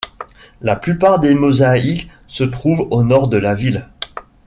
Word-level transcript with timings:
La 0.61 0.75
plupart 0.75 1.19
des 1.19 1.35
mosaïques 1.35 2.09
se 2.25 2.43
trouvent 2.43 2.87
au 2.89 3.03
nord 3.03 3.27
de 3.27 3.37
la 3.37 3.53
ville. 3.53 3.87